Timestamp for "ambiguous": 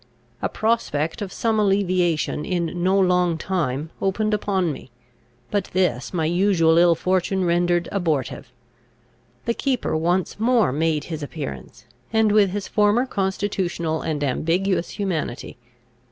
14.23-14.89